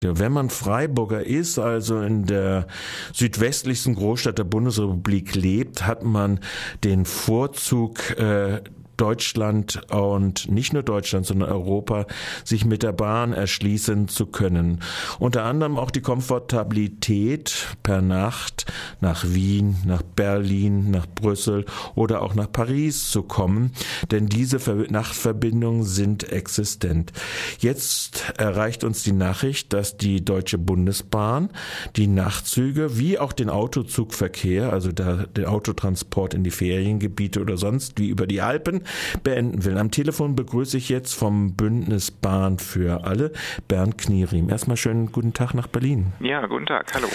Wenn 0.00 0.30
man 0.30 0.48
Freiburger 0.48 1.26
ist, 1.26 1.58
also 1.58 2.00
in 2.02 2.24
der 2.24 2.68
südwestlichsten 3.12 3.96
Großstadt 3.96 4.38
der 4.38 4.44
Bundesrepublik 4.44 5.34
lebt, 5.34 5.88
hat 5.88 6.04
man 6.04 6.38
den 6.84 7.04
Vorzug 7.04 8.16
äh, 8.16 8.62
Deutschland 8.98 9.80
und 9.90 10.50
nicht 10.50 10.72
nur 10.72 10.82
Deutschland, 10.82 11.24
sondern 11.24 11.48
Europa 11.48 12.06
sich 12.44 12.64
mit 12.64 12.82
der 12.82 12.92
Bahn 12.92 13.32
erschließen 13.32 14.08
zu 14.08 14.26
können. 14.26 14.80
Unter 15.18 15.44
anderem 15.44 15.78
auch 15.78 15.90
die 15.90 16.02
Komfortabilität 16.02 17.76
per 17.82 18.02
Nacht 18.02 18.66
nach 19.00 19.24
Wien, 19.26 19.76
nach 19.86 20.02
Berlin, 20.02 20.90
nach 20.90 21.06
Brüssel 21.06 21.64
oder 21.94 22.22
auch 22.22 22.34
nach 22.34 22.50
Paris 22.50 23.10
zu 23.10 23.22
kommen, 23.22 23.72
denn 24.10 24.26
diese 24.26 24.58
Nachtverbindungen 24.90 25.84
sind 25.84 26.30
existent. 26.30 27.12
Jetzt 27.60 28.32
erreicht 28.36 28.84
uns 28.84 29.02
die 29.02 29.12
Nachricht, 29.12 29.72
dass 29.72 29.96
die 29.96 30.24
Deutsche 30.24 30.58
Bundesbahn 30.58 31.50
die 31.96 32.08
Nachtzüge 32.08 32.98
wie 32.98 33.18
auch 33.18 33.32
den 33.32 33.48
Autozugverkehr, 33.48 34.72
also 34.72 34.92
der, 34.92 35.28
den 35.28 35.46
Autotransport 35.46 36.34
in 36.34 36.44
die 36.44 36.50
Feriengebiete 36.50 37.40
oder 37.40 37.56
sonst 37.56 37.98
wie 37.98 38.08
über 38.08 38.26
die 38.26 38.40
Alpen, 38.40 38.82
beenden 39.22 39.64
will. 39.64 39.78
Am 39.78 39.90
Telefon 39.90 40.34
begrüße 40.34 40.76
ich 40.76 40.88
jetzt 40.88 41.14
vom 41.14 41.54
Bündnis 41.54 42.10
Bahn 42.10 42.58
für 42.58 43.04
alle 43.04 43.32
Bernd 43.68 43.98
Knierim. 43.98 44.50
Erstmal 44.50 44.76
schönen 44.76 45.12
guten 45.12 45.32
Tag 45.32 45.54
nach 45.54 45.66
Berlin. 45.66 46.12
Ja, 46.20 46.46
guten 46.46 46.66
Tag, 46.66 46.92
hallo. 46.94 47.08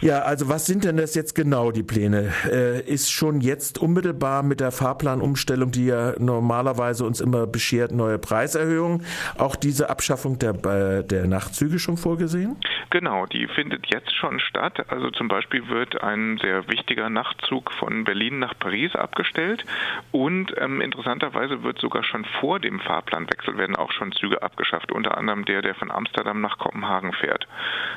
Ja, 0.00 0.20
also 0.20 0.48
was 0.48 0.66
sind 0.66 0.84
denn 0.84 0.96
das 0.96 1.14
jetzt 1.14 1.34
genau, 1.34 1.72
die 1.72 1.82
Pläne? 1.82 2.32
Äh, 2.50 2.80
ist 2.82 3.10
schon 3.10 3.40
jetzt 3.40 3.78
unmittelbar 3.78 4.42
mit 4.42 4.60
der 4.60 4.72
Fahrplanumstellung, 4.72 5.70
die 5.70 5.86
ja 5.86 6.14
normalerweise 6.18 7.04
uns 7.04 7.20
immer 7.20 7.46
beschert, 7.46 7.92
neue 7.92 8.18
Preiserhöhungen, 8.18 9.04
auch 9.38 9.56
diese 9.56 9.90
Abschaffung 9.90 10.38
der, 10.38 10.54
äh, 10.64 11.04
der 11.04 11.26
Nachtzüge 11.26 11.78
schon 11.78 11.96
vorgesehen? 11.96 12.56
Genau, 12.90 13.26
die 13.26 13.46
findet 13.48 13.86
jetzt 13.92 14.14
schon 14.14 14.40
statt. 14.40 14.84
Also 14.88 15.10
zum 15.10 15.28
Beispiel 15.28 15.68
wird 15.68 16.02
ein 16.02 16.38
sehr 16.40 16.68
wichtiger 16.68 17.10
Nachtzug 17.10 17.72
von 17.72 18.04
Berlin 18.04 18.38
nach 18.38 18.54
Paris 18.58 18.94
abgestellt 18.94 19.64
und 20.12 20.54
ähm, 20.58 20.80
interessanterweise 20.96 21.62
wird 21.62 21.78
sogar 21.78 22.02
schon 22.02 22.24
vor 22.40 22.58
dem 22.58 22.80
Fahrplanwechsel 22.80 23.58
werden 23.58 23.76
auch 23.76 23.92
schon 23.92 24.12
Züge 24.12 24.42
abgeschafft, 24.42 24.90
unter 24.90 25.18
anderem 25.18 25.44
der, 25.44 25.60
der 25.60 25.74
von 25.74 25.90
Amsterdam 25.90 26.40
nach 26.40 26.56
Kopenhagen 26.56 27.12
fährt. 27.12 27.46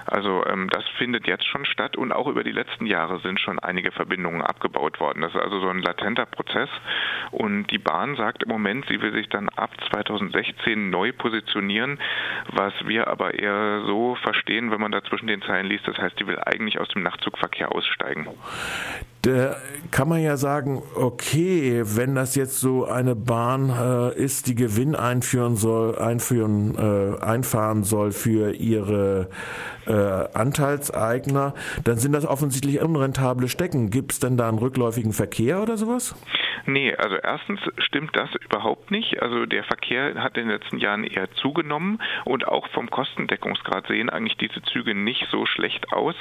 Also 0.06 0.46
ähm, 0.46 0.70
das 0.70 0.84
findet 0.98 1.26
jetzt 1.26 1.46
schon 1.46 1.64
statt 1.64 1.96
und 1.96 2.12
auch 2.12 2.28
über 2.28 2.44
die 2.44 2.52
letzten 2.52 2.86
Jahre 2.86 3.20
sind 3.22 3.40
schon 3.40 3.58
einige 3.58 3.92
Verbindungen 3.92 4.42
abgebaut 4.42 5.00
worden. 5.00 5.22
Das 5.22 5.34
ist 5.34 5.40
also 5.40 5.62
so 5.62 5.70
ein 5.70 5.82
latenter 5.82 6.26
Prozess 6.26 6.70
und 7.32 7.68
die 7.68 7.78
Bahn 7.78 8.18
sagt 8.18 8.44
im 8.44 8.50
Moment, 8.50 8.86
sie 8.90 9.02
will 9.02 9.14
sich 9.14 9.30
dann 9.30 9.48
ab 9.48 9.72
2016 9.92 10.90
neu 10.90 11.14
positionieren, 11.14 12.00
was 12.52 12.74
wir 12.86 13.08
aber 13.08 13.36
eher 13.36 13.84
so 13.86 14.16
verstehen, 14.16 14.72
wenn 14.72 14.82
man 14.82 14.92
da 14.92 15.02
zwischen 15.06 15.28
den 15.28 15.42
Zeilen 15.44 15.68
liest. 15.68 15.88
Das 15.88 15.98
heißt, 15.98 16.20
die 16.20 16.28
will 16.28 16.40
eigentlich 16.46 16.80
aus 16.80 16.90
dem 16.90 17.04
Nachtzugverkehr 17.04 17.72
aussteigen. 17.72 18.28
Da 19.22 19.58
kann 19.92 20.08
man 20.08 20.22
ja 20.22 20.38
sagen, 20.38 20.82
okay, 20.96 21.84
wenn 21.84 22.16
das 22.16 22.36
jetzt 22.36 22.60
so 22.60 22.86
eine 22.86 23.16
Bahn 23.16 23.70
äh, 23.70 24.16
ist, 24.16 24.48
die 24.48 24.56
Gewinn 24.56 24.96
einführen 24.96 25.58
soll, 25.58 25.98
einführen, 25.98 26.76
äh, 26.78 27.22
einfahren 27.22 27.84
soll 27.84 28.14
für 28.14 28.54
ihre 28.54 29.30
äh, 29.90 30.38
Anteilseigner, 30.38 31.54
dann 31.84 31.98
sind 31.98 32.14
das 32.14 32.26
offensichtlich 32.26 32.82
unrentable 32.82 33.48
Stecken. 33.50 33.90
Gibt 33.90 34.14
es 34.14 34.20
denn 34.20 34.38
da 34.38 34.48
einen 34.48 34.60
rückläufigen 34.60 35.14
Verkehr 35.14 35.62
oder 35.62 35.78
sowas? 35.78 36.16
Nee, 36.66 36.94
also 36.96 37.16
erstens 37.16 37.60
stimmt 37.80 38.16
das 38.16 38.30
überhaupt 38.36 38.92
nicht. 38.92 39.22
Also 39.22 39.46
der 39.46 39.64
Verkehr 39.64 40.16
hat 40.16 40.38
in 40.38 40.48
den 40.48 40.60
letzten 40.60 40.78
Jahren 40.78 41.04
eher 41.04 41.32
zugenommen 41.32 42.00
und 42.26 42.48
auch 42.48 42.68
vom 42.70 42.90
Kostendeckungsgrad 42.90 43.88
sehen 43.88 44.10
eigentlich 44.10 44.38
diese 44.38 44.62
Züge 44.62 44.94
nicht 44.94 45.28
so 45.32 45.46
schlecht 45.46 45.92
aus. 45.92 46.16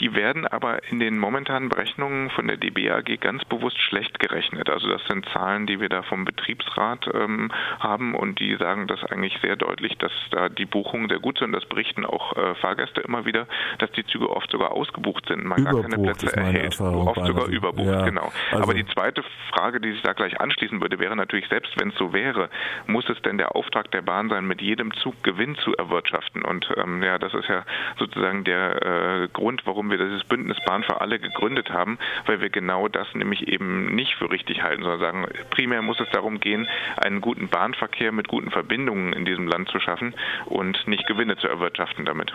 Die 0.00 0.14
werden 0.14 0.46
aber 0.46 0.82
in 0.90 0.98
den 0.98 1.18
momentanen 1.18 1.68
Berechnungen 1.68 2.30
von 2.30 2.48
der 2.48 2.56
DBAG 2.56 3.20
ganz 3.20 3.44
bewusst 3.44 3.78
schlecht 3.80 4.18
gerechnet. 4.18 4.70
Also 4.70 4.88
das 4.88 5.02
sind 5.08 5.26
Zahlen, 5.32 5.66
die 5.66 5.80
wir 5.80 5.88
da 5.88 6.02
vom 6.02 6.24
Betriebsrat 6.24 7.08
ähm, 7.14 7.52
haben 7.78 8.14
und 8.14 8.40
die 8.40 8.56
sagen 8.56 8.86
das 8.86 9.04
eigentlich 9.04 9.38
sehr 9.42 9.56
deutlich, 9.56 9.96
dass 9.98 10.12
da 10.30 10.48
die 10.48 10.66
Buchungen 10.66 11.08
sehr 11.08 11.20
gut 11.20 11.38
sind. 11.38 11.52
Das 11.52 11.66
berichten 11.66 12.04
auch 12.04 12.36
äh, 12.36 12.54
Fahrgäste 12.56 13.02
immer 13.02 13.11
wieder, 13.24 13.46
dass 13.78 13.90
die 13.92 14.04
Züge 14.06 14.28
oft 14.30 14.50
sogar 14.50 14.72
ausgebucht 14.72 15.26
sind, 15.28 15.44
man 15.44 15.58
überbucht 15.58 15.82
gar 15.82 15.90
keine 15.90 16.02
Plätze 16.02 16.36
erhält. 16.36 16.80
Oft 16.80 17.26
sogar 17.26 17.46
überbucht, 17.46 17.86
ja. 17.86 18.04
genau. 18.04 18.32
Also 18.50 18.64
Aber 18.64 18.74
die 18.74 18.86
zweite 18.86 19.22
Frage, 19.50 19.80
die 19.80 19.92
sich 19.92 20.02
da 20.02 20.12
gleich 20.12 20.40
anschließen 20.40 20.80
würde, 20.80 20.98
wäre 20.98 21.16
natürlich, 21.16 21.48
selbst 21.48 21.78
wenn 21.78 21.90
es 21.90 21.94
so 21.96 22.12
wäre, 22.12 22.48
muss 22.86 23.08
es 23.08 23.20
denn 23.22 23.38
der 23.38 23.54
Auftrag 23.54 23.90
der 23.90 24.02
Bahn 24.02 24.28
sein, 24.28 24.46
mit 24.46 24.60
jedem 24.60 24.92
Zug 24.94 25.22
Gewinn 25.22 25.56
zu 25.56 25.74
erwirtschaften? 25.76 26.42
Und 26.42 26.68
ähm, 26.76 27.02
ja, 27.02 27.18
das 27.18 27.34
ist 27.34 27.48
ja 27.48 27.64
sozusagen 27.98 28.44
der 28.44 29.22
äh, 29.24 29.28
Grund, 29.32 29.62
warum 29.66 29.90
wir 29.90 29.98
dieses 29.98 30.24
Bündnis 30.24 30.58
Bahn 30.66 30.82
für 30.82 31.00
alle 31.00 31.18
gegründet 31.18 31.70
haben, 31.70 31.98
weil 32.26 32.40
wir 32.40 32.50
genau 32.50 32.88
das 32.88 33.06
nämlich 33.14 33.48
eben 33.48 33.94
nicht 33.94 34.14
für 34.16 34.30
richtig 34.30 34.62
halten, 34.62 34.82
sondern 34.82 35.00
sagen, 35.00 35.26
primär 35.50 35.82
muss 35.82 36.00
es 36.00 36.08
darum 36.10 36.40
gehen, 36.40 36.66
einen 36.96 37.20
guten 37.20 37.48
Bahnverkehr 37.48 38.12
mit 38.12 38.28
guten 38.28 38.50
Verbindungen 38.50 39.12
in 39.12 39.24
diesem 39.24 39.46
Land 39.46 39.68
zu 39.68 39.80
schaffen 39.80 40.14
und 40.46 40.86
nicht 40.86 41.06
Gewinne 41.06 41.36
zu 41.36 41.48
erwirtschaften 41.48 42.04
damit. 42.04 42.32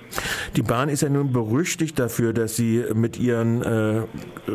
Die 0.55 0.61
Bahn 0.67 0.89
ist 0.89 1.01
ja 1.01 1.09
nun 1.09 1.31
berüchtigt 1.31 1.97
dafür, 1.97 2.33
dass 2.33 2.55
sie 2.55 2.83
mit 2.93 3.17
ihren 3.17 3.61
äh, 3.63 4.01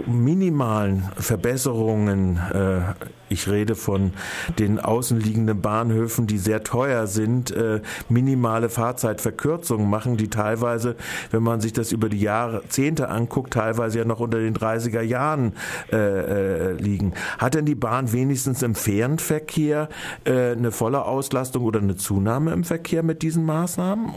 minimalen 0.06 1.09
Verbesserungen 1.17 2.37
äh, 2.37 2.95
ich 3.33 3.49
rede 3.49 3.75
von 3.75 4.12
den 4.59 4.78
außenliegenden 4.78 5.61
Bahnhöfen, 5.62 6.27
die 6.27 6.39
sehr 6.39 6.62
teuer 6.62 7.06
sind, 7.06 7.50
äh, 7.50 7.81
minimale 8.09 8.69
Fahrzeitverkürzungen 8.69 9.89
machen, 9.89 10.19
die 10.19 10.28
teilweise, 10.28 10.97
wenn 11.31 11.43
man 11.43 11.61
sich 11.61 11.73
das 11.73 11.93
über 11.93 12.09
die 12.09 12.21
Jahrzehnte 12.21 13.09
anguckt, 13.09 13.55
teilweise 13.55 14.00
ja 14.00 14.05
noch 14.05 14.21
unter 14.21 14.39
den 14.39 14.55
30er 14.55 15.00
Jahren 15.00 15.55
äh, 15.91 15.97
äh, 15.97 16.73
liegen. 16.73 17.15
Hat 17.39 17.55
denn 17.55 17.65
die 17.65 17.75
Bahn 17.75 18.12
wenigstens 18.12 18.62
im 18.62 18.75
Fernverkehr 18.75 19.89
äh, 20.25 20.53
eine 20.53 20.71
volle 20.71 21.06
Auslastung 21.06 21.65
oder 21.65 21.81
eine 21.81 21.97
Zunahme 21.97 22.53
im 22.53 22.65
Verkehr 22.65 23.03
mit 23.03 23.23
diesen 23.23 23.47
Maßnahmen? 23.47 24.12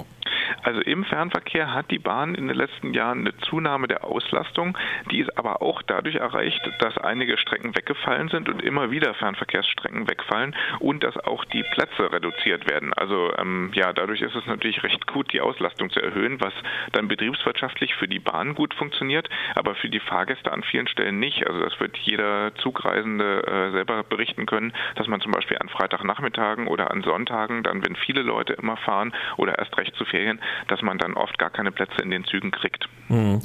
Also 0.65 0.81
im 0.81 1.03
Fernverkehr 1.05 1.75
hat 1.75 1.91
die 1.91 1.99
Bahn 1.99 2.33
in 2.33 2.47
den 2.47 2.57
letzten 2.57 2.95
Jahren 2.95 3.19
eine 3.19 3.37
Zunahme 3.37 3.87
der 3.87 4.03
Auslastung. 4.03 4.75
Die 5.11 5.19
ist 5.19 5.37
aber 5.37 5.61
auch 5.61 5.83
dadurch 5.83 6.15
erreicht, 6.15 6.59
dass 6.79 6.97
einige 6.97 7.37
Strecken 7.37 7.75
weggefallen 7.75 8.29
sind 8.29 8.49
und 8.49 8.63
immer 8.63 8.89
wieder 8.89 9.13
Fernverkehrsstrecken 9.13 10.09
wegfallen 10.09 10.55
und 10.79 11.03
dass 11.03 11.17
auch 11.17 11.45
die 11.45 11.61
Plätze 11.61 12.11
reduziert 12.11 12.67
werden. 12.67 12.93
Also 12.93 13.31
ähm, 13.37 13.69
ja, 13.75 13.93
dadurch 13.93 14.21
ist 14.21 14.33
es 14.33 14.47
natürlich 14.47 14.81
recht 14.81 15.05
gut, 15.05 15.31
die 15.33 15.41
Auslastung 15.41 15.91
zu 15.91 16.01
erhöhen, 16.01 16.41
was 16.41 16.53
dann 16.93 17.07
betriebswirtschaftlich 17.07 17.93
für 17.93 18.07
die 18.07 18.19
Bahn 18.19 18.55
gut 18.55 18.73
funktioniert, 18.73 19.29
aber 19.53 19.75
für 19.75 19.89
die 19.89 19.99
Fahrgäste 19.99 20.51
an 20.51 20.63
vielen 20.63 20.87
Stellen 20.87 21.19
nicht. 21.19 21.45
Also 21.45 21.59
das 21.59 21.79
wird 21.79 21.95
jeder 21.97 22.55
Zugreisende 22.55 23.45
äh, 23.45 23.71
selber 23.71 24.01
berichten 24.03 24.47
können, 24.47 24.73
dass 24.95 25.05
man 25.05 25.21
zum 25.21 25.31
Beispiel 25.31 25.59
an 25.59 25.69
Freitagnachmittagen 25.69 26.65
oder 26.65 26.89
an 26.89 27.03
Sonntagen, 27.03 27.61
dann 27.61 27.85
wenn 27.85 27.95
viele 27.95 28.23
Leute 28.23 28.53
immer 28.53 28.77
fahren 28.77 29.13
oder 29.37 29.59
erst 29.59 29.77
recht 29.77 29.95
zu 29.95 30.05
Ferien, 30.05 30.41
dass 30.67 30.81
man 30.81 30.97
dann 30.97 31.13
oft 31.13 31.37
gar 31.37 31.49
keine 31.49 31.71
Plätze 31.71 32.01
in 32.01 32.09
den 32.09 32.25
Zügen 32.25 32.51
kriegt. 32.51 32.87
Hm. 33.07 33.41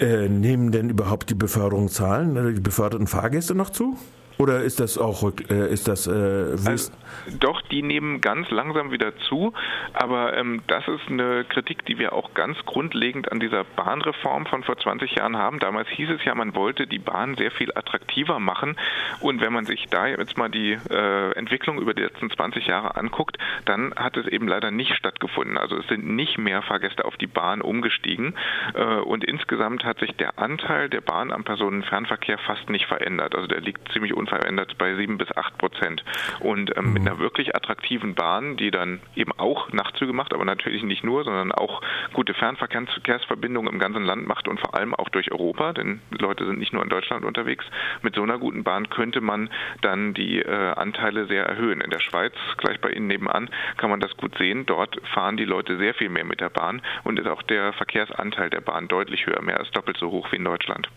Äh, 0.00 0.28
nehmen 0.28 0.72
denn 0.72 0.90
überhaupt 0.90 1.30
die 1.30 1.34
Beförderungszahlen, 1.34 2.36
äh, 2.36 2.52
die 2.54 2.60
beförderten 2.60 3.06
Fahrgäste 3.06 3.54
noch 3.54 3.70
zu? 3.70 3.96
Oder 4.38 4.62
ist 4.62 4.80
das 4.80 4.98
auch 4.98 5.32
äh, 5.48 5.72
ist 5.72 5.86
das 5.88 6.06
äh, 6.06 6.10
also, 6.10 6.92
doch 7.38 7.62
die 7.62 7.82
nehmen 7.82 8.20
ganz 8.20 8.50
langsam 8.50 8.90
wieder 8.90 9.16
zu, 9.16 9.52
aber 9.92 10.36
ähm, 10.36 10.62
das 10.66 10.86
ist 10.88 11.08
eine 11.08 11.44
Kritik, 11.44 11.84
die 11.86 11.98
wir 11.98 12.12
auch 12.12 12.34
ganz 12.34 12.58
grundlegend 12.66 13.30
an 13.30 13.40
dieser 13.40 13.64
Bahnreform 13.64 14.46
von 14.46 14.64
vor 14.64 14.76
20 14.76 15.14
Jahren 15.14 15.36
haben. 15.36 15.60
Damals 15.60 15.88
hieß 15.88 16.10
es 16.10 16.24
ja, 16.24 16.34
man 16.34 16.54
wollte 16.54 16.86
die 16.86 16.98
Bahn 16.98 17.36
sehr 17.36 17.50
viel 17.50 17.70
attraktiver 17.74 18.40
machen 18.40 18.76
und 19.20 19.40
wenn 19.40 19.52
man 19.52 19.64
sich 19.64 19.86
da 19.88 20.06
jetzt 20.06 20.36
mal 20.36 20.48
die 20.48 20.72
äh, 20.90 21.32
Entwicklung 21.32 21.78
über 21.78 21.94
die 21.94 22.02
letzten 22.02 22.30
20 22.30 22.66
Jahre 22.66 22.96
anguckt, 22.96 23.38
dann 23.64 23.94
hat 23.94 24.16
es 24.16 24.26
eben 24.26 24.48
leider 24.48 24.70
nicht 24.70 24.94
stattgefunden. 24.96 25.56
Also 25.56 25.76
es 25.76 25.86
sind 25.86 26.06
nicht 26.06 26.38
mehr 26.38 26.62
Fahrgäste 26.62 27.04
auf 27.04 27.16
die 27.16 27.26
Bahn 27.26 27.60
umgestiegen 27.60 28.34
äh, 28.74 28.82
und 28.82 29.24
insgesamt 29.24 29.84
hat 29.84 29.98
sich 30.00 30.16
der 30.16 30.38
Anteil 30.38 30.88
der 30.88 31.00
Bahn 31.00 31.32
am 31.32 31.44
Personenfernverkehr 31.44 32.38
fast 32.38 32.68
nicht 32.68 32.86
verändert. 32.86 33.34
Also 33.34 33.46
der 33.46 33.60
liegt 33.60 33.92
ziemlich 33.92 34.14
unverändert 34.24 34.78
bei 34.78 34.94
sieben 34.96 35.18
bis 35.18 35.30
acht 35.36 35.56
Prozent. 35.58 36.02
Und 36.40 36.76
ähm, 36.76 36.86
mhm. 36.86 36.92
mit 36.94 37.02
einer 37.02 37.18
wirklich 37.18 37.54
attraktiven 37.54 38.14
Bahn, 38.14 38.56
die 38.56 38.70
dann 38.70 39.00
eben 39.14 39.32
auch 39.36 39.70
Nachtzüge 39.72 40.12
macht, 40.12 40.32
aber 40.32 40.44
natürlich 40.44 40.82
nicht 40.82 41.04
nur, 41.04 41.24
sondern 41.24 41.52
auch 41.52 41.82
gute 42.12 42.32
Fernverkehrsverbindungen 42.34 43.72
im 43.72 43.78
ganzen 43.78 44.04
Land 44.04 44.26
macht 44.26 44.48
und 44.48 44.60
vor 44.60 44.74
allem 44.74 44.94
auch 44.94 45.08
durch 45.10 45.30
Europa, 45.30 45.72
denn 45.72 46.00
Leute 46.10 46.46
sind 46.46 46.58
nicht 46.58 46.72
nur 46.72 46.82
in 46.82 46.88
Deutschland 46.88 47.24
unterwegs. 47.24 47.64
Mit 48.02 48.14
so 48.14 48.22
einer 48.22 48.38
guten 48.38 48.64
Bahn 48.64 48.88
könnte 48.88 49.20
man 49.20 49.50
dann 49.82 50.14
die 50.14 50.40
äh, 50.40 50.72
Anteile 50.72 51.26
sehr 51.26 51.44
erhöhen. 51.44 51.80
In 51.80 51.90
der 51.90 52.00
Schweiz, 52.00 52.32
gleich 52.56 52.80
bei 52.80 52.90
Ihnen 52.90 53.08
nebenan, 53.08 53.50
kann 53.76 53.90
man 53.90 54.00
das 54.00 54.16
gut 54.16 54.36
sehen. 54.38 54.64
Dort 54.66 55.00
fahren 55.12 55.36
die 55.36 55.44
Leute 55.44 55.76
sehr 55.76 55.94
viel 55.94 56.08
mehr 56.08 56.24
mit 56.24 56.40
der 56.40 56.48
Bahn 56.48 56.80
und 57.02 57.18
ist 57.18 57.28
auch 57.28 57.42
der 57.42 57.72
Verkehrsanteil 57.74 58.50
der 58.50 58.60
Bahn 58.60 58.88
deutlich 58.88 59.26
höher, 59.26 59.42
mehr 59.42 59.58
als 59.58 59.70
doppelt 59.72 59.98
so 59.98 60.10
hoch 60.10 60.32
wie 60.32 60.36
in 60.36 60.44
Deutschland. 60.44 60.88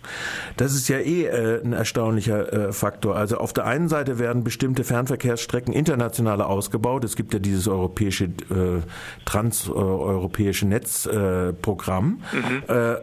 Das 0.56 0.74
ist 0.74 0.88
ja 0.88 1.00
eh 1.00 1.26
äh, 1.26 1.62
ein 1.64 1.74
erstaunlicher 1.74 2.70
äh, 2.70 2.72
Faktor. 2.72 3.17
Also 3.18 3.38
auf 3.38 3.54
der 3.54 3.66
einen 3.66 3.90
Seite 3.90 4.20
werden 4.20 4.44
bestimmte 4.44 4.84
Fernverkehrsstrecken 4.84 5.74
internationaler 5.74 6.48
ausgebaut. 6.48 7.04
Es 7.04 7.16
gibt 7.16 7.34
ja 7.34 7.40
dieses 7.40 7.68
europäische 7.68 8.26
äh, 8.26 8.82
transeuropäische 9.26 10.68
Netzprogramm. 10.68 12.22
Äh, 12.32 12.36
mhm. 12.36 12.64
äh, 12.68 12.96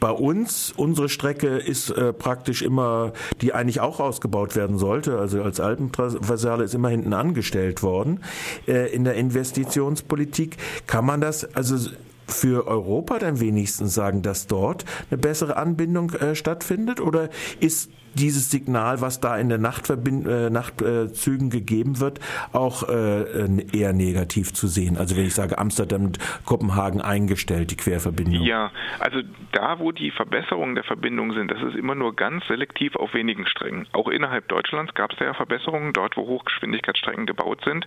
bei 0.00 0.10
uns, 0.10 0.72
unsere 0.76 1.08
Strecke 1.08 1.58
ist 1.58 1.90
äh, 1.90 2.12
praktisch 2.12 2.62
immer, 2.62 3.12
die 3.40 3.52
eigentlich 3.52 3.80
auch 3.80 4.00
ausgebaut 4.00 4.56
werden 4.56 4.78
sollte, 4.78 5.18
also 5.18 5.42
als 5.42 5.60
Alpentraversale 5.60 6.64
ist 6.64 6.74
immer 6.74 6.88
hinten 6.88 7.12
angestellt 7.12 7.82
worden. 7.82 8.20
Äh, 8.66 8.92
in 8.92 9.04
der 9.04 9.14
Investitionspolitik 9.14 10.56
kann 10.86 11.04
man 11.04 11.20
das, 11.20 11.54
also 11.54 11.90
für 12.26 12.66
Europa 12.66 13.18
dann 13.18 13.40
wenigstens 13.40 13.94
sagen, 13.94 14.22
dass 14.22 14.46
dort 14.46 14.84
eine 15.10 15.18
bessere 15.18 15.56
Anbindung 15.56 16.10
äh, 16.14 16.34
stattfindet? 16.34 17.00
Oder 17.00 17.28
ist 17.60 17.90
dieses 18.14 18.50
Signal, 18.50 19.00
was 19.00 19.20
da 19.20 19.36
in 19.36 19.48
der 19.48 19.58
Nachtverbind 19.58 20.26
äh, 20.26 20.50
Nachtzügen 20.50 21.50
gegeben 21.50 22.00
wird, 22.00 22.20
auch 22.52 22.88
äh, 22.88 23.66
eher 23.76 23.92
negativ 23.92 24.52
zu 24.52 24.66
sehen. 24.66 24.96
Also 24.96 25.16
wenn 25.16 25.26
ich 25.26 25.34
sage 25.34 25.58
Amsterdam 25.58 26.04
und 26.04 26.18
Kopenhagen 26.44 27.00
eingestellt, 27.00 27.70
die 27.70 27.76
Querverbindung. 27.76 28.42
Ja, 28.42 28.70
also 28.98 29.20
da, 29.52 29.78
wo 29.78 29.92
die 29.92 30.10
Verbesserungen 30.10 30.74
der 30.74 30.84
Verbindung 30.84 31.32
sind, 31.32 31.50
das 31.50 31.62
ist 31.62 31.76
immer 31.76 31.94
nur 31.94 32.14
ganz 32.14 32.46
selektiv 32.46 32.96
auf 32.96 33.14
wenigen 33.14 33.46
Strecken. 33.46 33.86
Auch 33.92 34.08
innerhalb 34.08 34.48
Deutschlands 34.48 34.94
gab 34.94 35.12
es 35.12 35.18
ja 35.18 35.34
Verbesserungen, 35.34 35.92
dort, 35.92 36.16
wo 36.16 36.26
Hochgeschwindigkeitsstrecken 36.26 37.26
gebaut 37.26 37.62
sind. 37.64 37.86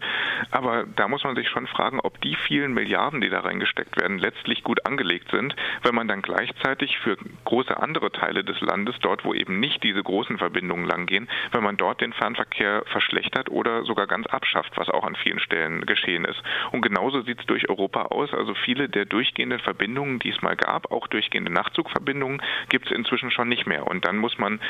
Aber 0.51 0.85
da 0.95 1.07
muss 1.07 1.23
man 1.23 1.35
sich 1.35 1.49
schon 1.49 1.67
fragen, 1.67 1.99
ob 2.01 2.19
die 2.21 2.35
vielen 2.47 2.73
Milliarden, 2.73 3.21
die 3.21 3.29
da 3.29 3.41
reingesteckt 3.41 3.99
werden, 3.99 4.19
letztlich 4.19 4.63
gut 4.63 4.85
angelegt 4.85 5.29
sind, 5.31 5.55
wenn 5.83 5.95
man 5.95 6.07
dann 6.07 6.21
gleichzeitig 6.21 6.97
für 6.99 7.17
große 7.45 7.77
andere 7.77 8.11
Teile 8.11 8.43
des 8.43 8.59
Landes, 8.61 8.95
dort, 9.01 9.25
wo 9.25 9.33
eben 9.33 9.59
nicht 9.59 9.83
diese 9.83 10.01
großen 10.01 10.14
großen 10.15 10.37
Verbindungen 10.37 10.85
langgehen, 10.85 11.27
wenn 11.51 11.61
man 11.61 11.75
dort 11.75 11.99
den 11.99 12.13
Fernverkehr 12.13 12.83
verschlechtert 12.85 13.49
oder 13.49 13.83
sogar 13.83 14.07
ganz 14.07 14.25
abschafft, 14.27 14.71
was 14.77 14.87
auch 14.87 15.03
an 15.03 15.17
vielen 15.17 15.39
Stellen 15.39 15.85
geschehen 15.85 16.23
ist. 16.23 16.41
Und 16.71 16.81
genauso 16.81 17.21
sieht 17.23 17.41
es 17.41 17.45
durch 17.47 17.67
Europa 17.67 18.03
aus. 18.03 18.33
Also 18.33 18.53
viele 18.53 18.87
der 18.87 19.03
durchgehenden 19.03 19.59
Verbindungen, 19.59 20.19
die 20.19 20.29
es 20.29 20.41
mal 20.41 20.55
gab, 20.55 20.89
auch 20.89 21.07
durchgehende 21.07 21.51
Nachtzugverbindungen, 21.51 22.41
gibt 22.69 22.85
es 22.85 22.93
inzwischen 22.93 23.29
schon 23.29 23.49
nicht 23.49 23.67
mehr. 23.67 23.87
Und 23.87 24.05
dann 24.07 24.15
muss 24.15 24.37
man 24.37 24.61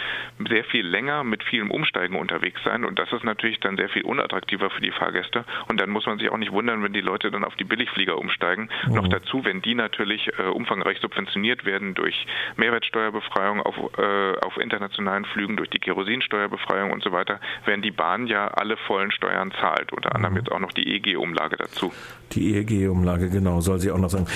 sehr 0.49 0.63
viel 0.63 0.83
länger 0.83 1.23
mit 1.23 1.43
vielem 1.43 1.69
Umsteigen 1.69 2.15
unterwegs 2.17 2.63
sein. 2.63 2.83
Und 2.83 2.97
das 2.97 3.13
ist 3.13 3.23
natürlich 3.23 3.59
dann 3.59 3.77
sehr 3.77 3.89
viel 3.89 4.01
unattraktiver 4.03 4.71
für 4.71 4.81
die 4.81 4.91
Fahrgäste. 4.91 5.45
Und 5.67 5.79
dann 5.79 5.91
muss 5.91 6.07
man 6.07 6.17
sich 6.17 6.29
auch 6.31 6.37
nicht 6.37 6.53
wundern, 6.53 6.81
wenn 6.81 6.93
die 6.93 7.01
Leute 7.01 7.29
dann 7.29 7.43
auf 7.43 7.55
die 7.55 7.65
Billigflieger 7.65 8.17
umsteigen. 8.17 8.69
Mhm. 8.87 8.95
Noch 8.95 9.07
dazu, 9.09 9.45
wenn 9.45 9.61
die 9.61 9.75
natürlich 9.75 10.27
äh, 10.39 10.43
umfangreich 10.43 10.97
subventioniert 11.01 11.65
werden 11.65 11.93
durch 11.93 12.25
Mehrwertsteuerbefreiung 12.55 13.61
auf, 13.61 13.75
äh, 13.99 14.39
auf 14.39 14.57
internationalen 14.57 15.25
Flügen 15.35 15.57
durch 15.57 15.69
die 15.69 15.79
Kerosinsteuerbefreiung 15.79 16.91
und 16.91 17.03
so 17.03 17.11
weiter, 17.11 17.41
werden 17.65 17.81
die 17.81 17.91
Bahn 17.91 18.25
ja 18.25 18.47
alle 18.47 18.77
vollen 18.77 19.11
Steuern 19.11 19.51
zahlt. 19.59 19.91
Unter 19.91 20.15
anderem 20.15 20.33
mhm. 20.33 20.39
jetzt 20.39 20.51
auch 20.51 20.59
noch 20.59 20.71
die 20.71 20.87
EEG-Umlage 20.95 21.57
dazu. 21.57 21.91
Die 22.31 22.55
EEG-Umlage, 22.55 23.29
genau, 23.29 23.59
soll 23.59 23.79
sie 23.79 23.91
auch 23.91 23.97
noch 23.97 24.09
sagen. 24.09 24.27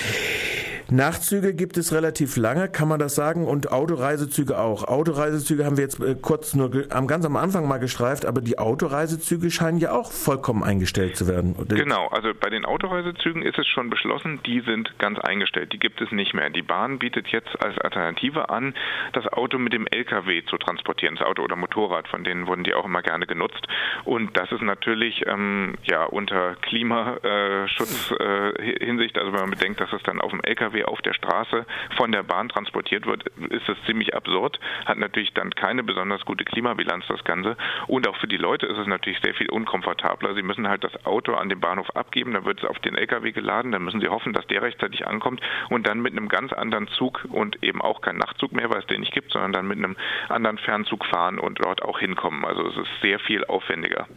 Nachtzüge 0.91 1.53
gibt 1.53 1.77
es 1.77 1.94
relativ 1.94 2.36
lange, 2.36 2.68
kann 2.68 2.88
man 2.88 3.00
das 3.00 3.13
sagen, 3.13 3.47
und 3.47 3.71
Autoreisezüge 3.71 4.57
auch. 4.57 4.83
Autoreisezüge 4.86 5.63
haben 5.63 5.77
wir 5.77 5.83
jetzt 5.83 6.00
äh, 6.00 6.15
kurz 6.19 6.56
nur 6.56 6.71
am 6.89 7.06
ganz 7.06 7.25
am 7.25 7.36
Anfang 7.36 7.68
mal 7.68 7.77
gestreift, 7.77 8.25
aber 8.25 8.41
die 8.41 8.57
Autoreisezüge 8.57 9.51
scheinen 9.51 9.77
ja 9.77 9.91
auch 9.91 10.12
vollkommen 10.12 10.63
eingestellt 10.63 11.15
zu 11.15 11.27
werden. 11.27 11.56
Genau, 11.68 12.07
also 12.07 12.31
bei 12.39 12.50
den 12.50 12.65
Autoreisezügen 12.65 13.44
ist 13.44 13.59
es 13.59 13.68
schon 13.68 13.91
beschlossen, 13.91 14.39
die 14.45 14.62
sind 14.62 14.97
ganz 14.97 15.19
eingestellt, 15.19 15.74
die 15.74 15.80
gibt 15.80 16.01
es 16.01 16.12
nicht 16.12 16.33
mehr. 16.33 16.50
Die 16.50 16.63
Bahn 16.63 16.97
bietet 16.97 17.27
jetzt 17.27 17.62
als 17.63 17.77
Alternative 17.77 18.50
an, 18.50 18.74
das 19.13 19.27
Auto 19.27 19.59
mit 19.59 19.74
dem 19.74 19.85
LKW 19.85 20.44
zu 20.45 20.57
transportieren, 20.57 21.15
das 21.15 21.27
Auto 21.27 21.44
oder 21.44 21.56
Motorrad, 21.56 22.07
von 22.07 22.24
denen 22.24 22.47
wurden 22.47 22.63
die 22.63 22.74
auch 22.74 22.85
immer 22.85 23.03
gerne 23.03 23.27
genutzt. 23.27 23.68
Und 24.06 24.35
das 24.38 24.51
ist 24.51 24.63
natürlich 24.63 25.24
ähm, 25.27 25.75
ja 25.83 26.06
unter 26.06 26.56
Klimaschutz 26.56 28.13
äh, 28.19 28.85
Hinsicht, 28.85 29.18
also 29.18 29.31
wenn 29.33 29.42
man 29.42 29.51
bedenkt, 29.51 29.80
dass 29.80 29.94
es 29.94 30.01
dann 30.03 30.19
auf 30.19 30.31
dem 30.31 30.42
LKW 30.42 30.79
Auf 30.86 31.02
der 31.02 31.14
Straße 31.14 31.66
von 31.98 32.12
der 32.12 32.24
Bahn 32.24 32.50
transportiert 32.50 33.06
wird, 33.06 33.24
ist 33.50 33.68
das 33.68 33.78
ziemlich 33.86 34.16
absurd. 34.16 34.60
Hat 34.86 34.98
natürlich 34.98 35.34
dann 35.34 35.52
keine 35.52 35.84
besonders 35.84 36.26
gute 36.26 36.46
Klimabilanz, 36.46 37.06
das 37.08 37.24
Ganze. 37.24 37.58
Und 37.88 38.08
auch 38.08 38.18
für 38.18 38.28
die 38.28 38.38
Leute 38.38 38.66
ist 38.66 38.78
es 38.78 38.88
natürlich 38.88 39.20
sehr 39.22 39.34
viel 39.34 39.50
unkomfortabler. 39.50 40.34
Sie 40.36 40.44
müssen 40.44 40.68
halt 40.68 40.84
das 40.84 41.06
Auto 41.06 41.34
an 41.34 41.50
dem 41.50 41.60
Bahnhof 41.60 41.90
abgeben, 41.96 42.34
dann 42.34 42.46
wird 42.46 42.64
es 42.64 42.70
auf 42.70 42.80
den 42.80 42.96
Lkw 42.96 43.31
geladen, 43.31 43.72
dann 43.72 43.84
müssen 43.84 44.02
sie 44.02 44.08
hoffen, 44.08 44.34
dass 44.34 44.48
der 44.48 44.62
rechtzeitig 44.62 45.08
ankommt 45.08 45.42
und 45.70 45.88
dann 45.88 46.02
mit 46.02 46.14
einem 46.14 46.30
ganz 46.30 46.54
anderen 46.54 46.88
Zug 46.90 47.28
und 47.31 47.64
eben 47.64 47.81
auch 47.81 48.02
kein 48.02 48.18
Nachtzug 48.18 48.54
mehr, 48.54 48.70
weil 48.70 48.80
es 48.80 48.88
den 48.88 49.02
nicht 49.02 49.14
gibt, 49.14 49.31
sondern 49.31 49.54
dann 49.54 49.68
mit 49.68 49.78
einem 49.78 49.96
anderen 50.30 50.58
Fernzug 50.58 51.06
fahren 51.06 51.40
und 51.40 51.60
dort 51.60 51.81
auch 51.84 52.00
hinkommen. 52.00 52.46
Also 52.46 52.68
es 52.68 52.78
ist 52.78 53.02
sehr 53.02 53.20
viel 53.20 53.46
aufwendiger. 53.46 54.08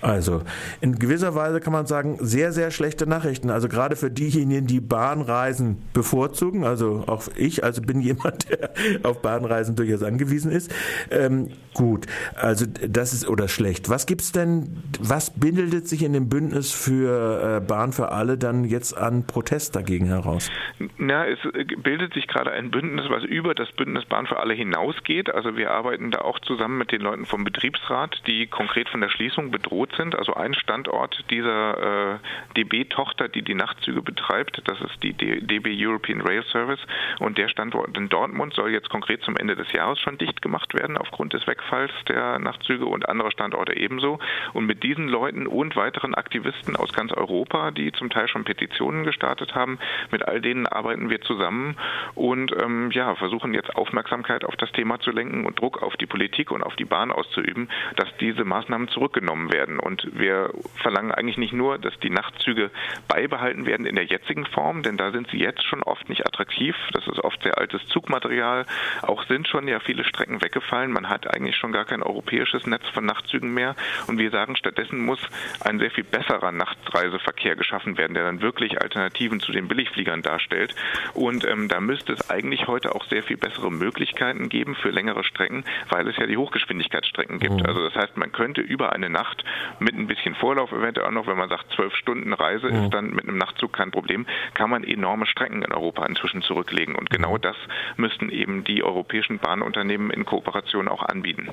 Also 0.00 0.42
in 0.80 0.98
gewisser 0.98 1.34
Weise 1.34 1.60
kann 1.60 1.72
man 1.72 1.86
sagen, 1.86 2.18
sehr, 2.20 2.52
sehr 2.52 2.70
schlechte 2.70 3.06
Nachrichten. 3.08 3.50
Also 3.50 3.68
gerade 3.68 3.96
für 3.96 4.10
diejenigen, 4.10 4.66
die 4.66 4.80
Bahnreisen 4.80 5.87
bevorzugen. 5.92 6.64
Also 6.64 7.04
auch 7.06 7.24
ich, 7.36 7.64
also 7.64 7.82
bin 7.82 8.00
jemand, 8.00 8.50
der 8.50 8.70
auf 9.02 9.22
Bahnreisen 9.22 9.76
durchaus 9.76 10.02
angewiesen 10.02 10.50
ist. 10.50 10.74
Ähm, 11.10 11.50
gut, 11.74 12.06
also 12.34 12.66
das 12.66 13.12
ist 13.12 13.28
oder 13.28 13.48
schlecht. 13.48 13.88
Was 13.88 14.06
gibt's 14.06 14.32
denn, 14.32 14.82
was 15.00 15.38
bildet 15.38 15.88
sich 15.88 16.02
in 16.02 16.12
dem 16.12 16.28
Bündnis 16.28 16.72
für 16.72 17.58
äh, 17.58 17.60
Bahn 17.60 17.92
für 17.92 18.12
alle 18.12 18.38
dann 18.38 18.64
jetzt 18.64 18.96
an 18.96 19.26
Protest 19.26 19.76
dagegen 19.76 20.06
heraus? 20.06 20.50
Na, 20.98 21.26
es 21.26 21.38
bildet 21.82 22.14
sich 22.14 22.26
gerade 22.26 22.50
ein 22.50 22.70
Bündnis, 22.70 23.06
was 23.08 23.24
über 23.24 23.54
das 23.54 23.70
Bündnis 23.72 24.04
Bahn 24.04 24.26
für 24.26 24.38
alle 24.38 24.54
hinausgeht. 24.54 25.32
Also 25.32 25.56
wir 25.56 25.70
arbeiten 25.70 26.10
da 26.10 26.20
auch 26.20 26.38
zusammen 26.40 26.78
mit 26.78 26.92
den 26.92 27.00
Leuten 27.00 27.26
vom 27.26 27.44
Betriebsrat, 27.44 28.22
die 28.26 28.46
konkret 28.46 28.88
von 28.88 29.00
der 29.00 29.10
Schließung 29.10 29.50
bedroht 29.50 29.92
sind. 29.96 30.14
Also 30.16 30.34
ein 30.34 30.54
Standort 30.54 31.24
dieser 31.30 32.14
äh, 32.14 32.18
DB-Tochter, 32.56 33.28
die 33.28 33.42
die 33.42 33.54
Nachtzüge 33.54 34.02
betreibt, 34.02 34.62
das 34.66 34.80
ist 34.80 35.02
die 35.02 35.12
DB 35.12 35.67
European 35.74 36.20
Rail 36.20 36.42
Service. 36.44 36.80
Und 37.18 37.38
der 37.38 37.48
Standort 37.48 37.96
in 37.96 38.08
Dortmund 38.08 38.54
soll 38.54 38.70
jetzt 38.70 38.88
konkret 38.90 39.22
zum 39.22 39.36
Ende 39.36 39.56
des 39.56 39.72
Jahres 39.72 40.00
schon 40.00 40.18
dicht 40.18 40.42
gemacht 40.42 40.74
werden 40.74 40.96
aufgrund 40.96 41.32
des 41.32 41.46
Wegfalls 41.46 41.92
der 42.08 42.38
Nachtzüge 42.38 42.86
und 42.86 43.08
andere 43.08 43.30
Standorte 43.30 43.76
ebenso. 43.76 44.18
Und 44.52 44.66
mit 44.66 44.82
diesen 44.82 45.08
Leuten 45.08 45.46
und 45.46 45.76
weiteren 45.76 46.14
Aktivisten 46.14 46.76
aus 46.76 46.92
ganz 46.92 47.12
Europa, 47.12 47.70
die 47.70 47.92
zum 47.92 48.10
Teil 48.10 48.28
schon 48.28 48.44
Petitionen 48.44 49.04
gestartet 49.04 49.54
haben, 49.54 49.78
mit 50.10 50.26
all 50.26 50.40
denen 50.40 50.66
arbeiten 50.66 51.10
wir 51.10 51.20
zusammen 51.20 51.76
und 52.14 52.54
ähm, 52.62 52.90
ja, 52.92 53.14
versuchen 53.14 53.54
jetzt 53.54 53.74
Aufmerksamkeit 53.76 54.44
auf 54.44 54.56
das 54.56 54.72
Thema 54.72 55.00
zu 55.00 55.10
lenken 55.10 55.46
und 55.46 55.60
Druck 55.60 55.82
auf 55.82 55.96
die 55.96 56.06
Politik 56.06 56.50
und 56.50 56.62
auf 56.62 56.76
die 56.76 56.84
Bahn 56.84 57.10
auszuüben, 57.10 57.68
dass 57.96 58.08
diese 58.20 58.44
Maßnahmen 58.44 58.88
zurückgenommen 58.88 59.52
werden. 59.52 59.78
Und 59.78 60.08
wir 60.12 60.50
verlangen 60.76 61.12
eigentlich 61.12 61.38
nicht 61.38 61.52
nur, 61.52 61.78
dass 61.78 61.98
die 62.00 62.10
Nachtzüge 62.10 62.70
beibehalten 63.08 63.66
werden 63.66 63.86
in 63.86 63.96
der 63.96 64.04
jetzigen 64.04 64.46
Form, 64.46 64.82
denn 64.82 64.96
da 64.96 65.10
sind 65.10 65.28
sie 65.30 65.38
jetzt 65.38 65.57
schon 65.64 65.82
oft 65.82 66.08
nicht 66.08 66.26
attraktiv. 66.26 66.76
Das 66.92 67.06
ist 67.06 67.18
oft 67.20 67.42
sehr 67.42 67.58
altes 67.58 67.86
Zugmaterial. 67.88 68.66
Auch 69.02 69.24
sind 69.24 69.48
schon 69.48 69.68
ja 69.68 69.80
viele 69.80 70.04
Strecken 70.04 70.42
weggefallen. 70.42 70.92
Man 70.92 71.08
hat 71.08 71.32
eigentlich 71.32 71.56
schon 71.56 71.72
gar 71.72 71.84
kein 71.84 72.02
europäisches 72.02 72.66
Netz 72.66 72.88
von 72.88 73.04
Nachtzügen 73.04 73.52
mehr. 73.52 73.74
Und 74.06 74.18
wir 74.18 74.30
sagen, 74.30 74.56
stattdessen 74.56 75.04
muss 75.04 75.20
ein 75.60 75.78
sehr 75.78 75.90
viel 75.90 76.04
besserer 76.04 76.52
Nachtreiseverkehr 76.52 77.56
geschaffen 77.56 77.98
werden, 77.98 78.14
der 78.14 78.24
dann 78.24 78.40
wirklich 78.40 78.80
Alternativen 78.80 79.40
zu 79.40 79.52
den 79.52 79.68
Billigfliegern 79.68 80.22
darstellt. 80.22 80.74
Und 81.14 81.44
ähm, 81.44 81.68
da 81.68 81.80
müsste 81.80 82.12
es 82.12 82.30
eigentlich 82.30 82.66
heute 82.66 82.94
auch 82.94 83.04
sehr 83.04 83.22
viel 83.22 83.36
bessere 83.36 83.70
Möglichkeiten 83.70 84.48
geben 84.48 84.74
für 84.74 84.90
längere 84.90 85.24
Strecken, 85.24 85.64
weil 85.88 86.06
es 86.08 86.16
ja 86.16 86.26
die 86.26 86.36
Hochgeschwindigkeitsstrecken 86.36 87.38
gibt. 87.38 87.60
Mhm. 87.60 87.66
Also 87.66 87.84
das 87.88 87.94
heißt, 87.94 88.16
man 88.16 88.32
könnte 88.32 88.60
über 88.60 88.92
eine 88.92 89.10
Nacht 89.10 89.44
mit 89.78 89.94
ein 89.94 90.06
bisschen 90.06 90.34
Vorlauf 90.34 90.72
eventuell 90.72 91.06
auch 91.06 91.12
noch, 91.12 91.26
wenn 91.26 91.36
man 91.36 91.48
sagt, 91.48 91.72
zwölf 91.72 91.94
Stunden 91.94 92.32
Reise 92.32 92.68
mhm. 92.68 92.84
ist 92.84 92.94
dann 92.94 93.10
mit 93.10 93.28
einem 93.28 93.38
Nachtzug 93.38 93.72
kein 93.72 93.90
Problem, 93.90 94.26
kann 94.54 94.70
man 94.70 94.84
enorme 94.84 95.26
Strecken 95.26 95.47
Strecken 95.48 95.62
in 95.62 95.72
Europa 95.72 96.04
inzwischen 96.06 96.42
zurücklegen. 96.42 96.94
Und 96.94 97.10
genau 97.10 97.34
mhm. 97.34 97.40
das 97.40 97.56
müssten 97.96 98.30
eben 98.30 98.64
die 98.64 98.82
europäischen 98.82 99.38
Bahnunternehmen 99.38 100.10
in 100.10 100.24
Kooperation 100.24 100.88
auch 100.88 101.02
anbieten. 101.02 101.48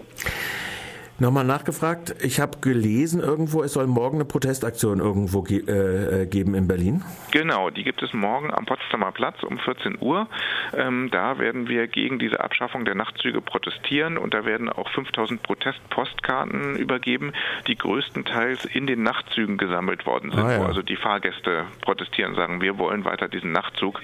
Nochmal 1.17 1.45
nachgefragt, 1.45 2.13
ich 2.25 2.41
habe 2.41 2.57
gelesen 2.59 3.21
irgendwo, 3.21 3.63
es 3.63 3.71
soll 3.71 3.87
morgen 3.87 4.17
eine 4.17 4.25
Protestaktion 4.25 4.99
irgendwo 4.99 5.43
ge 5.43 5.63
äh, 5.65 6.23
äh, 6.23 6.25
geben 6.25 6.55
in 6.55 6.67
Berlin. 6.67 7.03
Genau, 7.31 7.69
die 7.69 7.85
gibt 7.85 8.03
es 8.03 8.11
morgen 8.11 8.53
am 8.53 8.65
Potsdamer 8.65 9.13
Platz 9.13 9.41
um 9.41 9.57
14 9.57 9.97
Uhr. 10.01 10.27
Ähm, 10.75 11.09
da 11.11 11.39
werden 11.39 11.69
wir 11.69 11.87
gegen 11.87 12.19
diese 12.19 12.41
Abschaffung 12.41 12.83
der 12.83 12.95
Nachtzüge 12.95 13.39
protestieren 13.39 14.17
und 14.17 14.33
da 14.33 14.43
werden 14.43 14.67
auch 14.67 14.89
5000 14.89 15.41
Protestpostkarten 15.41 16.75
übergeben, 16.75 17.31
die 17.67 17.77
größtenteils 17.77 18.65
in 18.65 18.85
den 18.85 19.01
Nachtzügen 19.01 19.57
gesammelt 19.57 20.05
worden 20.05 20.31
sind, 20.31 20.43
ah, 20.43 20.51
ja. 20.51 20.59
wo 20.59 20.65
also 20.65 20.81
die 20.81 20.97
Fahrgäste 20.97 21.63
protestieren, 21.79 22.35
sagen, 22.35 22.59
wir 22.59 22.77
wollen 22.77 23.05
weiter 23.05 23.29
diesen 23.29 23.53
Nachtzug. 23.53 24.01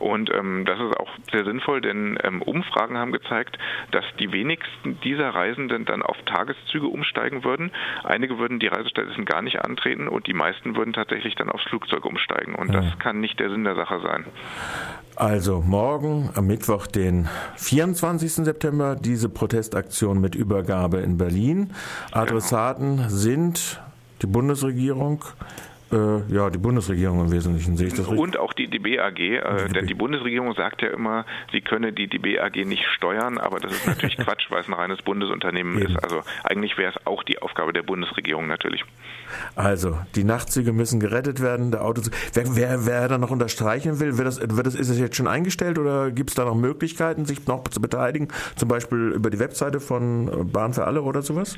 Und 0.00 0.30
ähm, 0.34 0.64
das 0.64 0.80
ist 0.80 0.96
auch 0.98 1.10
sehr 1.30 1.44
sinnvoll, 1.44 1.80
denn 1.80 2.18
ähm, 2.24 2.42
Umfragen 2.42 2.96
haben 2.96 3.12
gezeigt, 3.12 3.58
dass 3.90 4.04
die 4.18 4.32
wenigsten 4.32 4.98
dieser 5.00 5.30
Reisenden 5.30 5.84
dann 5.84 6.02
auf 6.02 6.16
Tageszüge 6.24 6.86
umsteigen 6.86 7.44
würden. 7.44 7.70
Einige 8.02 8.38
würden 8.38 8.58
die 8.58 8.66
Reisestattisten 8.66 9.26
gar 9.26 9.42
nicht 9.42 9.60
antreten 9.60 10.08
und 10.08 10.26
die 10.26 10.32
meisten 10.32 10.74
würden 10.74 10.94
tatsächlich 10.94 11.34
dann 11.34 11.50
aufs 11.50 11.64
Flugzeug 11.64 12.04
umsteigen. 12.04 12.54
Und 12.54 12.72
ja. 12.72 12.80
das 12.80 12.98
kann 12.98 13.20
nicht 13.20 13.38
der 13.38 13.50
Sinn 13.50 13.64
der 13.64 13.74
Sache 13.74 14.00
sein. 14.00 14.24
Also 15.16 15.60
morgen 15.60 16.30
am 16.34 16.46
Mittwoch, 16.46 16.86
den 16.86 17.28
24. 17.56 18.36
September, 18.36 18.96
diese 18.96 19.28
Protestaktion 19.28 20.18
mit 20.18 20.34
Übergabe 20.34 21.00
in 21.00 21.18
Berlin. 21.18 21.74
Adressaten 22.10 22.96
genau. 22.96 23.08
sind 23.10 23.82
die 24.22 24.26
Bundesregierung, 24.26 25.24
äh, 25.92 26.32
ja, 26.32 26.50
die 26.50 26.58
Bundesregierung 26.58 27.20
im 27.20 27.32
Wesentlichen 27.32 27.76
sehe 27.76 27.88
ich 27.88 27.94
das 27.94 28.06
richtig. 28.06 28.18
Und 28.18 28.38
auch 28.38 28.52
die 28.52 28.68
DB 28.68 29.00
AG, 29.00 29.18
äh, 29.18 29.68
denn 29.68 29.86
die 29.86 29.94
Bundesregierung 29.94 30.54
sagt 30.54 30.82
ja 30.82 30.88
immer, 30.88 31.24
sie 31.52 31.60
könne 31.60 31.92
die 31.92 32.06
DB 32.06 32.38
AG 32.38 32.64
nicht 32.64 32.84
steuern, 32.86 33.38
aber 33.38 33.60
das 33.60 33.72
ist 33.72 33.86
natürlich 33.86 34.16
Quatsch, 34.18 34.50
weil 34.50 34.60
es 34.60 34.68
ein 34.68 34.74
reines 34.74 35.02
Bundesunternehmen 35.02 35.78
Eben. 35.78 35.90
ist. 35.90 36.04
Also 36.04 36.22
eigentlich 36.44 36.78
wäre 36.78 36.92
es 36.96 37.06
auch 37.06 37.22
die 37.22 37.40
Aufgabe 37.42 37.72
der 37.72 37.82
Bundesregierung 37.82 38.46
natürlich. 38.46 38.84
Also, 39.54 39.98
die 40.14 40.24
Nachtzüge 40.24 40.72
müssen 40.72 41.00
gerettet 41.00 41.40
werden, 41.40 41.70
der 41.70 41.84
Autozug. 41.84 42.12
Wer, 42.34 42.56
wer, 42.56 42.86
wer 42.86 43.08
da 43.08 43.18
noch 43.18 43.30
unterstreichen 43.30 44.00
will, 44.00 44.16
wird 44.16 44.26
das, 44.26 44.40
wird 44.40 44.66
das, 44.66 44.74
ist 44.74 44.88
es 44.88 44.98
jetzt 44.98 45.16
schon 45.16 45.28
eingestellt 45.28 45.78
oder 45.78 46.10
gibt 46.10 46.30
es 46.30 46.36
da 46.36 46.44
noch 46.44 46.54
Möglichkeiten, 46.54 47.24
sich 47.24 47.46
noch 47.46 47.64
zu 47.68 47.80
beteiligen? 47.80 48.28
Zum 48.56 48.68
Beispiel 48.68 49.12
über 49.14 49.30
die 49.30 49.38
Webseite 49.38 49.80
von 49.80 50.50
Bahn 50.52 50.72
für 50.72 50.84
alle 50.84 51.02
oder 51.02 51.22
sowas? 51.22 51.56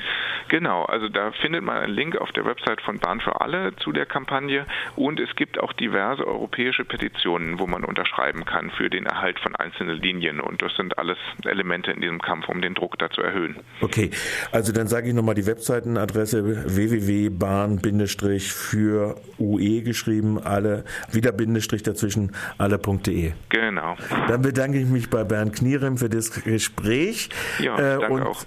Genau, 0.48 0.84
also 0.84 1.08
da 1.08 1.32
findet 1.32 1.62
man 1.62 1.76
einen 1.76 1.94
Link 1.94 2.16
auf 2.16 2.30
der 2.32 2.44
Website 2.44 2.80
von 2.82 2.98
Bahn 2.98 3.20
für 3.20 3.40
alle 3.40 3.74
zu 3.76 3.92
der 3.92 4.06
Kampagne. 4.06 4.21
Kampagne 4.22 4.66
und 4.94 5.18
es 5.18 5.34
gibt 5.34 5.58
auch 5.58 5.72
diverse 5.72 6.24
europäische 6.26 6.84
Petitionen, 6.84 7.58
wo 7.58 7.66
man 7.66 7.82
unterschreiben 7.84 8.44
kann 8.44 8.70
für 8.70 8.88
den 8.88 9.04
Erhalt 9.04 9.40
von 9.40 9.56
einzelnen 9.56 10.00
Linien 10.00 10.40
und 10.40 10.62
das 10.62 10.76
sind 10.76 10.96
alles 10.96 11.18
Elemente 11.44 11.90
in 11.90 12.00
diesem 12.00 12.22
Kampf, 12.22 12.48
um 12.48 12.62
den 12.62 12.74
Druck 12.74 12.96
da 12.98 13.10
zu 13.10 13.20
erhöhen. 13.20 13.56
Okay, 13.80 14.10
also 14.52 14.72
dann 14.72 14.86
sage 14.86 15.08
ich 15.08 15.14
nochmal 15.14 15.34
die 15.34 15.46
Webseitenadresse 15.46 16.76
www.bahn-für 16.76 17.82
UE 19.40 19.82
geschrieben, 19.82 20.38
alle, 20.38 20.84
wieder 21.10 21.32
Bindestrich 21.32 21.82
dazwischen, 21.82 22.30
alle.de. 22.58 23.32
Genau. 23.48 23.96
Dann 24.28 24.42
bedanke 24.42 24.78
ich 24.78 24.86
mich 24.86 25.10
bei 25.10 25.24
Bernd 25.24 25.56
Knierem 25.56 25.96
für 25.98 26.08
das 26.08 26.44
Gespräch 26.44 27.28
ja, 27.58 27.96
äh, 27.96 28.06
und 28.06 28.22
auch. 28.22 28.40